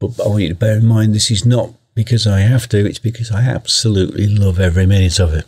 But 0.00 0.20
I 0.24 0.28
want 0.28 0.42
you 0.42 0.48
to 0.48 0.54
bear 0.54 0.78
in 0.78 0.86
mind 0.86 1.14
this 1.14 1.30
is 1.30 1.44
not 1.44 1.74
because 1.94 2.26
I 2.26 2.40
have 2.40 2.68
to, 2.68 2.86
it's 2.86 2.98
because 2.98 3.30
I 3.30 3.42
absolutely 3.42 4.26
love 4.26 4.60
every 4.60 4.86
minute 4.86 5.18
of 5.18 5.34
it. 5.34 5.46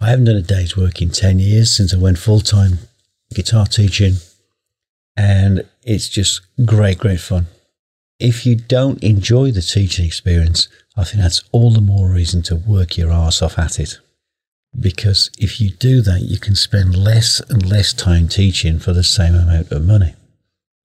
I 0.00 0.10
haven't 0.10 0.26
done 0.26 0.36
a 0.36 0.42
day's 0.42 0.76
work 0.76 1.02
in 1.02 1.10
10 1.10 1.38
years 1.38 1.76
since 1.76 1.92
I 1.92 1.98
went 1.98 2.18
full 2.18 2.40
time 2.40 2.78
guitar 3.34 3.66
teaching, 3.66 4.14
and 5.16 5.64
it's 5.82 6.08
just 6.08 6.40
great, 6.64 6.98
great 6.98 7.20
fun. 7.20 7.46
If 8.18 8.44
you 8.44 8.56
don't 8.56 9.02
enjoy 9.02 9.52
the 9.52 9.62
teaching 9.62 10.04
experience, 10.04 10.68
I 10.96 11.04
think 11.04 11.22
that's 11.22 11.42
all 11.52 11.70
the 11.70 11.80
more 11.80 12.10
reason 12.10 12.42
to 12.42 12.56
work 12.56 12.96
your 12.96 13.12
arse 13.12 13.42
off 13.42 13.58
at 13.58 13.78
it. 13.78 13.98
Because 14.78 15.30
if 15.38 15.60
you 15.60 15.70
do 15.70 16.02
that, 16.02 16.22
you 16.22 16.38
can 16.38 16.54
spend 16.54 16.96
less 16.96 17.40
and 17.48 17.68
less 17.68 17.92
time 17.92 18.28
teaching 18.28 18.78
for 18.78 18.92
the 18.92 19.04
same 19.04 19.34
amount 19.34 19.70
of 19.70 19.84
money 19.84 20.14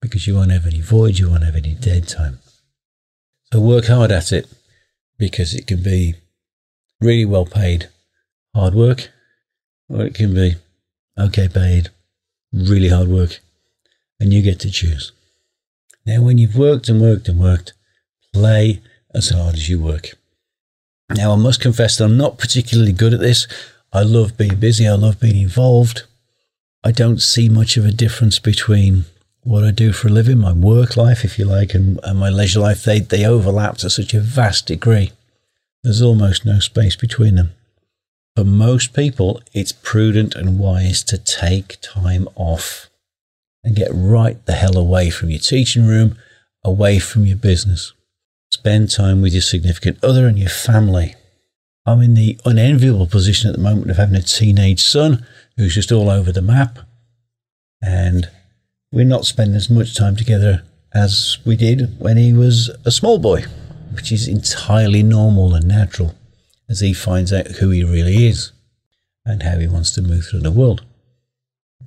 because 0.00 0.26
you 0.26 0.34
won't 0.34 0.52
have 0.52 0.66
any 0.66 0.80
void, 0.80 1.18
you 1.18 1.30
won't 1.30 1.44
have 1.44 1.56
any 1.56 1.74
dead 1.74 2.06
time. 2.06 2.38
So 3.52 3.60
work 3.60 3.86
hard 3.86 4.12
at 4.12 4.32
it 4.32 4.46
because 5.18 5.54
it 5.54 5.66
can 5.66 5.82
be 5.82 6.14
really 7.00 7.24
well 7.24 7.46
paid 7.46 7.88
hard 8.54 8.74
work, 8.74 9.10
or 9.88 10.02
it 10.02 10.14
can 10.14 10.34
be 10.34 10.54
okay 11.18 11.48
paid, 11.48 11.88
really 12.52 12.88
hard 12.88 13.08
work, 13.08 13.40
and 14.20 14.32
you 14.32 14.42
get 14.42 14.60
to 14.60 14.70
choose. 14.70 15.12
Now, 16.06 16.20
when 16.20 16.38
you've 16.38 16.56
worked 16.56 16.88
and 16.88 17.00
worked 17.00 17.28
and 17.28 17.40
worked, 17.40 17.72
play 18.32 18.82
as 19.14 19.30
hard 19.30 19.54
as 19.54 19.68
you 19.68 19.80
work. 19.80 20.10
Now, 21.10 21.32
I 21.32 21.36
must 21.36 21.60
confess 21.60 21.96
that 21.96 22.04
I'm 22.04 22.16
not 22.16 22.38
particularly 22.38 22.92
good 22.92 23.14
at 23.14 23.20
this. 23.20 23.46
I 23.92 24.02
love 24.02 24.36
being 24.36 24.56
busy, 24.56 24.86
I 24.86 24.94
love 24.94 25.20
being 25.20 25.40
involved. 25.40 26.02
I 26.82 26.90
don't 26.90 27.22
see 27.22 27.48
much 27.48 27.76
of 27.76 27.86
a 27.86 27.92
difference 27.92 28.38
between 28.38 29.04
what 29.42 29.64
I 29.64 29.70
do 29.70 29.92
for 29.92 30.08
a 30.08 30.10
living, 30.10 30.38
my 30.38 30.52
work 30.52 30.96
life, 30.96 31.24
if 31.24 31.38
you 31.38 31.44
like, 31.44 31.74
and, 31.74 32.00
and 32.02 32.18
my 32.18 32.28
leisure 32.28 32.60
life, 32.60 32.84
they, 32.84 33.00
they 33.00 33.24
overlap 33.24 33.78
to 33.78 33.90
such 33.90 34.14
a 34.14 34.20
vast 34.20 34.66
degree. 34.66 35.12
There's 35.82 36.02
almost 36.02 36.44
no 36.44 36.60
space 36.60 36.96
between 36.96 37.36
them. 37.36 37.52
For 38.36 38.44
most 38.44 38.94
people, 38.94 39.42
it's 39.52 39.72
prudent 39.72 40.34
and 40.34 40.58
wise 40.58 41.02
to 41.04 41.18
take 41.18 41.78
time 41.80 42.26
off 42.34 42.90
and 43.64 43.74
get 43.74 43.90
right 43.92 44.44
the 44.46 44.52
hell 44.52 44.76
away 44.76 45.10
from 45.10 45.30
your 45.30 45.40
teaching 45.40 45.86
room, 45.86 46.16
away 46.62 46.98
from 46.98 47.24
your 47.24 47.36
business. 47.36 47.92
Spend 48.50 48.90
time 48.90 49.20
with 49.20 49.32
your 49.32 49.42
significant 49.42 50.02
other 50.04 50.26
and 50.26 50.38
your 50.38 50.50
family. 50.50 51.14
I'm 51.86 52.00
in 52.00 52.14
the 52.14 52.38
unenviable 52.44 53.06
position 53.06 53.50
at 53.50 53.56
the 53.56 53.62
moment 53.62 53.90
of 53.90 53.96
having 53.96 54.14
a 54.14 54.22
teenage 54.22 54.82
son 54.82 55.26
who's 55.56 55.74
just 55.74 55.90
all 55.90 56.08
over 56.08 56.30
the 56.30 56.42
map. 56.42 56.78
And 57.82 58.28
we're 58.92 59.04
not 59.04 59.24
spending 59.24 59.56
as 59.56 59.68
much 59.68 59.96
time 59.96 60.16
together 60.16 60.62
as 60.94 61.38
we 61.44 61.56
did 61.56 61.98
when 61.98 62.16
he 62.16 62.32
was 62.32 62.70
a 62.84 62.90
small 62.90 63.18
boy, 63.18 63.44
which 63.92 64.12
is 64.12 64.28
entirely 64.28 65.02
normal 65.02 65.54
and 65.54 65.66
natural 65.66 66.14
as 66.68 66.80
he 66.80 66.94
finds 66.94 67.32
out 67.32 67.48
who 67.48 67.70
he 67.70 67.84
really 67.84 68.26
is 68.26 68.52
and 69.26 69.42
how 69.42 69.58
he 69.58 69.66
wants 69.66 69.90
to 69.92 70.02
move 70.02 70.26
through 70.26 70.40
the 70.40 70.50
world. 70.50 70.84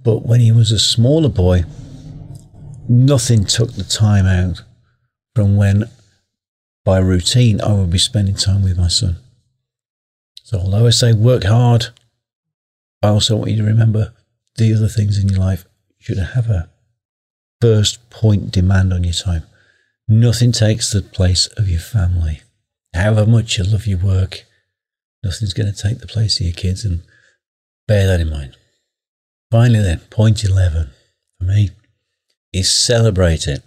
But 0.07 0.25
when 0.25 0.39
he 0.39 0.53
was 0.53 0.71
a 0.71 0.79
smaller 0.79 1.27
boy, 1.27 1.65
nothing 2.87 3.43
took 3.43 3.73
the 3.73 3.83
time 3.83 4.25
out 4.25 4.61
from 5.35 5.57
when 5.57 5.89
by 6.85 6.99
routine, 6.99 7.59
I 7.59 7.73
would 7.73 7.89
be 7.89 7.97
spending 7.97 8.35
time 8.35 8.63
with 8.63 8.77
my 8.77 8.87
son. 8.87 9.17
So, 10.43 10.59
although 10.59 10.87
I 10.87 10.91
say 10.91 11.11
work 11.11 11.43
hard, 11.43 11.87
I 13.03 13.09
also 13.09 13.35
want 13.35 13.51
you 13.51 13.57
to 13.57 13.65
remember 13.65 14.13
the 14.55 14.73
other 14.73 14.87
things 14.87 15.21
in 15.21 15.27
your 15.27 15.39
life. 15.39 15.65
You 15.99 16.05
should 16.05 16.19
have 16.19 16.49
a 16.49 16.69
first 17.59 18.09
point 18.09 18.49
demand 18.49 18.93
on 18.93 19.03
your 19.03 19.11
time. 19.11 19.43
Nothing 20.07 20.53
takes 20.53 20.89
the 20.89 21.01
place 21.01 21.47
of 21.57 21.67
your 21.67 21.81
family. 21.81 22.43
However 22.93 23.25
much 23.25 23.57
you 23.57 23.65
love 23.65 23.85
your 23.85 23.99
work, 23.99 24.45
nothing's 25.21 25.51
going 25.51 25.69
to 25.69 25.77
take 25.77 25.99
the 25.99 26.07
place 26.07 26.39
of 26.39 26.45
your 26.45 26.55
kids, 26.55 26.85
and 26.85 27.01
bear 27.89 28.07
that 28.07 28.21
in 28.21 28.29
mind. 28.29 28.55
Finally, 29.51 29.81
then, 29.81 29.99
point 30.09 30.43
11 30.43 30.89
for 31.39 31.45
me 31.45 31.69
is 32.53 32.73
celebrate 32.73 33.47
it. 33.47 33.63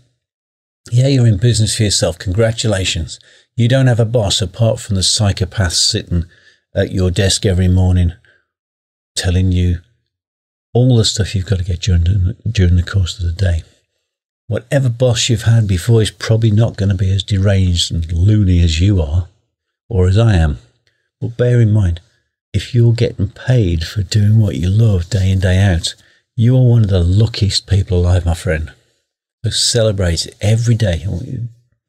Yeah, 0.90 1.08
you're 1.08 1.26
in 1.26 1.38
business 1.38 1.76
for 1.76 1.84
yourself. 1.84 2.18
Congratulations. 2.18 3.20
You 3.56 3.68
don't 3.68 3.86
have 3.86 4.00
a 4.00 4.04
boss 4.04 4.40
apart 4.40 4.80
from 4.80 4.96
the 4.96 5.02
psychopath 5.02 5.74
sitting 5.74 6.24
at 6.74 6.92
your 6.92 7.10
desk 7.10 7.44
every 7.44 7.68
morning 7.68 8.12
telling 9.16 9.52
you 9.52 9.80
all 10.72 10.96
the 10.96 11.04
stuff 11.04 11.34
you've 11.34 11.46
got 11.46 11.58
to 11.58 11.64
get 11.64 11.80
during, 11.80 12.34
during 12.50 12.76
the 12.76 12.82
course 12.82 13.18
of 13.18 13.26
the 13.26 13.32
day. 13.32 13.62
Whatever 14.46 14.88
boss 14.88 15.28
you've 15.28 15.42
had 15.42 15.68
before 15.68 16.02
is 16.02 16.10
probably 16.10 16.50
not 16.50 16.76
going 16.76 16.88
to 16.88 16.94
be 16.94 17.12
as 17.12 17.22
deranged 17.22 17.92
and 17.92 18.10
loony 18.12 18.60
as 18.62 18.80
you 18.80 19.00
are 19.00 19.28
or 19.88 20.08
as 20.08 20.18
I 20.18 20.34
am. 20.34 20.58
But 21.20 21.36
bear 21.36 21.60
in 21.60 21.70
mind, 21.70 22.00
if 22.52 22.74
you're 22.74 22.92
getting 22.92 23.28
paid 23.28 23.84
for 23.84 24.02
doing 24.02 24.38
what 24.38 24.56
you 24.56 24.68
love 24.68 25.10
day 25.10 25.30
in, 25.30 25.40
day 25.40 25.58
out, 25.58 25.94
you 26.36 26.56
are 26.56 26.66
one 26.66 26.84
of 26.84 26.90
the 26.90 27.04
luckiest 27.04 27.66
people 27.66 28.00
alive, 28.00 28.26
my 28.26 28.34
friend. 28.34 28.72
So 29.44 29.50
celebrate 29.50 30.26
it 30.26 30.36
every 30.40 30.74
day. 30.74 31.06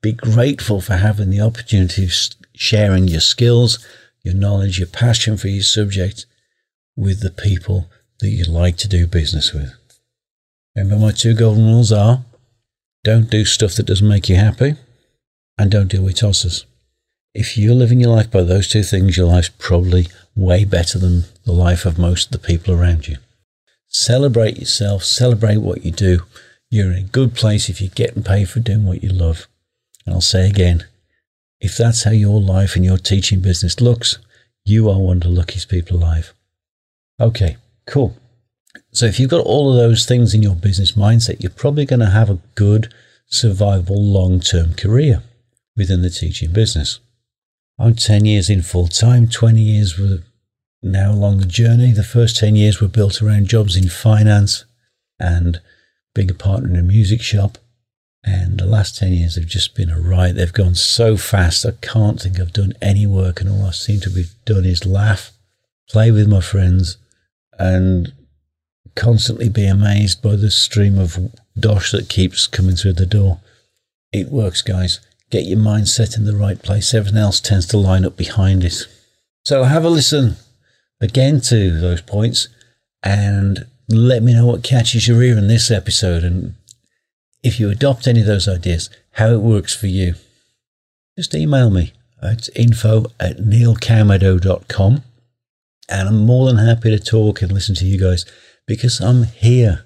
Be 0.02 0.14
grateful 0.14 0.82
for 0.82 0.96
having 0.96 1.30
the 1.30 1.42
opportunity 1.42 2.06
of 2.06 2.14
sharing 2.54 3.08
your 3.08 3.22
skills, 3.22 3.86
your 4.24 4.34
knowledge, 4.34 4.80
your 4.80 4.88
passion 4.88 5.38
for 5.38 5.48
your 5.48 5.64
subject 5.64 6.26
with 6.96 7.22
the 7.22 7.32
people 7.32 7.90
that 8.20 8.30
you 8.30 8.46
like 8.46 8.78
to 8.78 8.88
do 8.88 9.08
business 9.08 9.54
with. 9.54 9.74
Remember, 10.76 11.08
my 11.08 11.12
two 11.12 11.34
golden 11.34 11.66
rules 11.66 11.92
are 11.92 12.24
don't 13.04 13.30
do 13.30 13.46
stuff 13.46 13.76
that 13.76 13.88
doesn't 13.88 14.08
make 14.08 14.30
you 14.30 14.36
happy 14.36 14.76
and 15.58 15.72
don't 15.72 15.88
deal 15.88 16.04
with 16.04 16.16
tossers. 16.16 16.66
If 17.34 17.58
you're 17.58 17.76
living 17.76 18.02
your 18.02 18.16
life 18.16 18.30
by 18.30 18.42
those 18.42 18.68
two 18.68 18.84
things, 18.84 19.16
your 19.16 19.28
life's 19.28 19.50
probably 19.58 20.08
way 20.36 20.66
better 20.66 21.00
than 21.00 21.24
the 21.46 21.54
life 21.54 21.86
of 21.86 21.98
most 21.98 22.26
of 22.26 22.32
the 22.32 22.48
people 22.48 22.74
around 22.74 23.08
you. 23.08 23.18
Celebrate 23.88 24.58
yourself, 24.58 25.04
celebrate 25.04 25.58
what 25.58 25.86
you 25.86 25.92
do. 25.92 26.22
You're 26.70 26.92
in 26.92 26.98
a 26.98 27.04
good 27.04 27.34
place 27.34 27.70
if 27.70 27.80
you're 27.80 27.90
getting 27.94 28.24
paid 28.24 28.50
for 28.50 28.60
doing 28.60 28.86
what 28.86 29.04
you 29.04 29.10
love. 29.10 29.48
And 30.06 30.16
I'll 30.16 30.22
say 30.22 30.50
again, 30.50 30.86
if 31.60 31.78
that's 31.78 32.04
how 32.04 32.12
your 32.12 32.42
life 32.42 32.76
and 32.76 32.84
your 32.84 32.98
teaching 32.98 33.40
business 33.40 33.80
looks, 33.80 34.18
you 34.66 34.90
are 34.90 35.00
one 35.00 35.18
of 35.18 35.24
the 35.24 35.30
luckiest 35.30 35.70
people 35.70 35.98
alive. 35.98 36.34
Okay, 37.20 37.58
cool. 37.86 38.16
So 38.92 39.06
if 39.06 39.20
you've 39.20 39.30
got 39.30 39.46
all 39.46 39.72
of 39.72 39.78
those 39.78 40.06
things 40.06 40.34
in 40.34 40.42
your 40.42 40.56
business 40.56 40.94
mindset, 40.94 41.42
you're 41.42 41.52
probably 41.52 41.86
going 41.86 42.00
to 42.00 42.10
have 42.10 42.30
a 42.30 42.40
good, 42.56 42.94
survivable, 43.32 43.96
long 43.98 44.40
term 44.40 44.74
career 44.74 45.24
within 45.78 46.02
the 46.02 46.10
teaching 46.10 46.52
business. 46.52 47.00
I'm 47.82 47.96
10 47.96 48.26
years 48.26 48.48
in 48.48 48.62
full 48.62 48.88
time, 48.88 49.28
20 49.28 49.60
years 49.60 49.98
were 49.98 50.20
now 50.84 51.12
along 51.12 51.40
the 51.40 51.48
journey. 51.48 51.92
The 51.92 52.04
first 52.04 52.38
10 52.38 52.56
years 52.56 52.80
were 52.80 52.88
built 52.88 53.24
around 53.24 53.48
jobs 53.48 53.76
in 53.76 53.90
finance 53.90 54.66
and 55.20 55.60
being 56.14 56.30
a 56.30 56.36
partner 56.36 56.70
in 56.70 56.76
a 56.76 56.84
music 56.84 57.24
shop. 57.24 57.58
And 58.24 58.60
the 58.60 58.68
last 58.68 59.00
10 59.00 59.14
years 59.14 59.34
have 59.34 59.48
just 59.48 59.74
been 59.74 59.90
a 59.90 60.00
riot. 60.00 60.36
They've 60.36 60.54
gone 60.54 60.76
so 60.76 61.18
fast. 61.18 61.66
I 61.66 61.72
can't 61.82 62.22
think 62.22 62.40
I've 62.40 62.54
done 62.54 62.74
any 62.84 63.08
work, 63.08 63.42
and 63.42 63.50
all 63.50 63.66
I 63.66 63.72
seem 63.72 64.00
to 64.02 64.12
be 64.12 64.26
done 64.46 64.64
is 64.64 64.86
laugh, 64.86 65.32
play 65.90 66.12
with 66.12 66.28
my 66.28 66.40
friends, 66.40 66.98
and 67.58 68.14
constantly 68.94 69.50
be 69.50 69.66
amazed 69.66 70.22
by 70.22 70.36
the 70.36 70.52
stream 70.52 71.00
of 71.00 71.32
dosh 71.60 71.92
that 71.94 72.10
keeps 72.10 72.46
coming 72.46 72.76
through 72.76 72.94
the 72.94 73.08
door. 73.08 73.40
It 74.14 74.28
works, 74.28 74.62
guys. 74.62 75.00
Get 75.32 75.46
your 75.46 75.60
mindset 75.60 76.18
in 76.18 76.26
the 76.26 76.36
right 76.36 76.62
place. 76.62 76.94
Everything 76.94 77.20
else 77.20 77.40
tends 77.40 77.66
to 77.68 77.78
line 77.78 78.06
up 78.06 78.18
behind 78.18 78.64
it. 78.64 78.86
So 79.46 79.64
have 79.64 79.86
a 79.86 79.90
listen 79.90 80.36
again 81.00 81.42
to 81.42 81.80
those 81.80 82.02
points 82.02 82.48
and 83.02 83.66
let 83.90 84.22
me 84.22 84.34
know 84.34 84.46
what 84.46 84.64
catches 84.64 85.08
your 85.08 85.24
ear 85.24 85.38
in 85.38 85.48
this 85.48 85.72
episode 85.72 86.24
and 86.24 86.56
if 87.44 87.60
you 87.60 87.70
adopt 87.70 88.08
any 88.08 88.22
of 88.22 88.28
those 88.28 88.48
ideas, 88.48 88.90
how 89.14 89.30
it 89.30 89.42
works 89.42 89.76
for 89.76 89.88
you. 89.88 90.14
Just 91.18 91.34
email 91.34 91.72
me 91.72 91.94
at 92.22 92.50
info 92.56 93.06
at 93.20 93.38
neilcamedo.com 93.38 95.04
and 95.90 96.08
I'm 96.08 96.26
more 96.26 96.48
than 96.48 96.66
happy 96.66 96.92
to 96.92 97.00
talk 97.00 97.42
and 97.42 97.52
listen 97.52 97.74
to 97.76 97.86
you 97.86 98.00
guys 98.00 98.26
because 98.68 99.02
I'm 99.02 99.24
here 99.24 99.86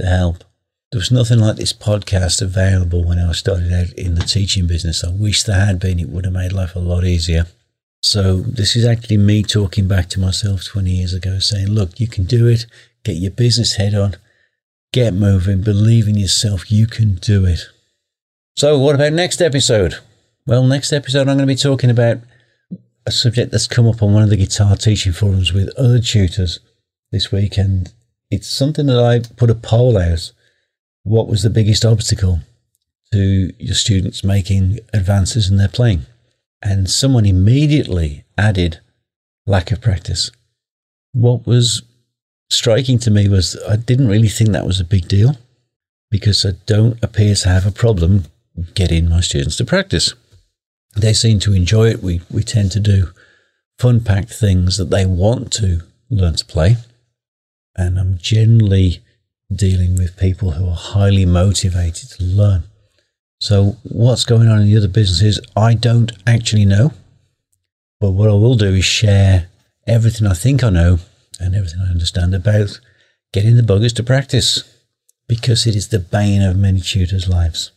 to 0.00 0.06
help. 0.06 0.44
There 0.90 0.98
was 0.98 1.10
nothing 1.10 1.38
like 1.38 1.56
this 1.56 1.74
podcast 1.74 2.40
available 2.40 3.04
when 3.04 3.18
I 3.18 3.32
started 3.32 3.72
out 3.72 3.92
in 3.92 4.14
the 4.14 4.22
teaching 4.22 4.66
business. 4.66 5.04
I 5.04 5.10
wish 5.10 5.42
there 5.42 5.66
had 5.66 5.78
been, 5.78 5.98
it 5.98 6.08
would 6.08 6.24
have 6.24 6.32
made 6.32 6.52
life 6.52 6.74
a 6.74 6.78
lot 6.78 7.04
easier. 7.04 7.46
So, 8.00 8.38
this 8.38 8.74
is 8.74 8.86
actually 8.86 9.18
me 9.18 9.42
talking 9.42 9.86
back 9.86 10.08
to 10.10 10.20
myself 10.20 10.64
20 10.64 10.90
years 10.90 11.12
ago, 11.12 11.40
saying, 11.40 11.66
Look, 11.66 12.00
you 12.00 12.06
can 12.06 12.24
do 12.24 12.46
it, 12.46 12.64
get 13.04 13.16
your 13.16 13.32
business 13.32 13.74
head 13.74 13.94
on, 13.94 14.16
get 14.92 15.12
moving, 15.12 15.60
believe 15.60 16.08
in 16.08 16.14
yourself, 16.14 16.70
you 16.70 16.86
can 16.86 17.16
do 17.16 17.44
it. 17.44 17.60
So, 18.56 18.78
what 18.78 18.94
about 18.94 19.12
next 19.12 19.42
episode? 19.42 19.96
Well, 20.46 20.62
next 20.62 20.92
episode, 20.92 21.28
I'm 21.28 21.36
going 21.36 21.40
to 21.40 21.46
be 21.46 21.54
talking 21.54 21.90
about 21.90 22.18
a 23.04 23.10
subject 23.10 23.52
that's 23.52 23.66
come 23.66 23.86
up 23.86 24.02
on 24.02 24.14
one 24.14 24.22
of 24.22 24.30
the 24.30 24.36
guitar 24.36 24.76
teaching 24.76 25.12
forums 25.12 25.52
with 25.52 25.68
other 25.76 25.98
tutors 25.98 26.60
this 27.12 27.30
week, 27.30 27.58
and 27.58 27.92
it's 28.30 28.48
something 28.48 28.86
that 28.86 28.98
I 28.98 29.20
put 29.34 29.50
a 29.50 29.54
poll 29.54 29.98
out. 29.98 30.32
What 31.08 31.28
was 31.28 31.42
the 31.42 31.50
biggest 31.50 31.84
obstacle 31.84 32.40
to 33.12 33.52
your 33.58 33.74
students 33.74 34.22
making 34.22 34.80
advances 34.92 35.50
in 35.50 35.56
their 35.56 35.68
playing? 35.68 36.02
And 36.62 36.90
someone 36.90 37.24
immediately 37.24 38.24
added 38.36 38.80
lack 39.46 39.70
of 39.72 39.80
practice. 39.80 40.30
What 41.12 41.46
was 41.46 41.82
striking 42.50 42.98
to 43.00 43.10
me 43.10 43.28
was 43.28 43.56
I 43.68 43.76
didn't 43.76 44.08
really 44.08 44.28
think 44.28 44.50
that 44.50 44.66
was 44.66 44.80
a 44.80 44.84
big 44.84 45.08
deal 45.08 45.36
because 46.10 46.44
I 46.44 46.52
don't 46.66 47.02
appear 47.02 47.34
to 47.34 47.48
have 47.48 47.66
a 47.66 47.70
problem 47.70 48.24
getting 48.74 49.08
my 49.08 49.20
students 49.20 49.56
to 49.56 49.64
practice 49.64 50.14
they 51.00 51.12
seem 51.12 51.38
to 51.40 51.54
enjoy 51.54 51.88
it. 51.88 52.02
We, 52.02 52.20
we 52.30 52.42
tend 52.42 52.72
to 52.72 52.80
do 52.80 53.10
fun 53.78 54.00
packed 54.00 54.32
things 54.32 54.76
that 54.76 54.90
they 54.90 55.06
want 55.06 55.52
to 55.54 55.82
learn 56.10 56.34
to 56.34 56.44
play. 56.44 56.76
And 57.76 57.98
I'm 57.98 58.18
generally 58.18 59.00
dealing 59.52 59.96
with 59.96 60.16
people 60.16 60.52
who 60.52 60.68
are 60.68 60.76
highly 60.76 61.24
motivated 61.24 62.10
to 62.10 62.24
learn. 62.24 62.64
So, 63.40 63.76
what's 63.84 64.24
going 64.24 64.48
on 64.48 64.60
in 64.60 64.66
the 64.66 64.76
other 64.76 64.88
businesses, 64.88 65.40
I 65.56 65.74
don't 65.74 66.12
actually 66.26 66.64
know. 66.64 66.92
But 68.00 68.10
what 68.10 68.28
I 68.28 68.34
will 68.34 68.56
do 68.56 68.74
is 68.74 68.84
share 68.84 69.48
everything 69.86 70.26
I 70.26 70.34
think 70.34 70.62
I 70.62 70.70
know 70.70 70.98
and 71.40 71.54
everything 71.54 71.80
I 71.80 71.90
understand 71.90 72.34
about 72.34 72.80
getting 73.32 73.56
the 73.56 73.62
buggers 73.62 73.94
to 73.96 74.02
practice 74.02 74.64
because 75.28 75.66
it 75.66 75.76
is 75.76 75.88
the 75.88 75.98
bane 75.98 76.42
of 76.42 76.56
many 76.56 76.80
tutors' 76.80 77.28
lives. 77.28 77.70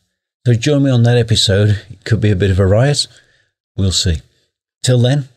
So 0.46 0.54
join 0.54 0.84
me 0.84 0.92
on 0.92 1.04
that 1.04 1.18
episode. 1.18 1.82
It 1.90 2.04
could 2.04 2.22
be 2.22 2.32
a 2.32 2.36
bit 2.36 2.52
of 2.52 2.60
a 2.60 2.66
riot. 2.66 3.08
We'll 3.76 3.92
see. 3.92 4.22
Till 4.84 5.00
then, 5.00 5.30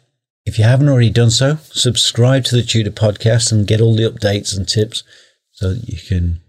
if 0.46 0.58
you 0.58 0.64
haven't 0.64 0.88
already 0.88 1.10
done 1.10 1.30
so, 1.30 1.56
subscribe 1.64 2.44
to 2.44 2.56
the 2.56 2.62
Tutor 2.62 2.90
Podcast 2.90 3.52
and 3.52 3.66
get 3.66 3.80
all 3.80 3.94
the 3.94 4.10
updates 4.10 4.56
and 4.56 4.66
tips 4.68 5.02
so 5.54 5.72
that 5.72 5.88
you 5.88 5.98
can 5.98 6.40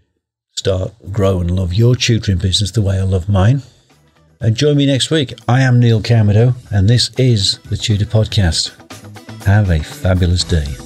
start, 0.56 0.92
grow, 1.12 1.40
and 1.40 1.50
love 1.50 1.72
your 1.72 1.94
tutoring 1.94 2.38
business 2.38 2.72
the 2.72 2.82
way 2.82 2.98
I 2.98 3.02
love 3.02 3.28
mine. 3.28 3.62
And 4.40 4.54
join 4.54 4.76
me 4.76 4.84
next 4.84 5.10
week. 5.10 5.32
I 5.48 5.62
am 5.62 5.80
Neil 5.80 6.02
Camedo, 6.02 6.54
and 6.70 6.90
this 6.90 7.10
is 7.18 7.58
the 7.70 7.76
Tutor 7.76 8.04
Podcast. 8.04 8.72
Have 9.44 9.70
a 9.70 9.78
fabulous 9.78 10.44
day. 10.44 10.85